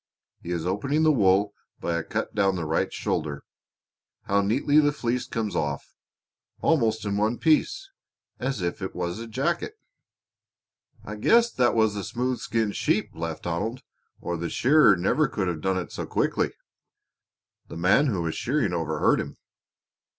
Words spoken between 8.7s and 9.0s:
it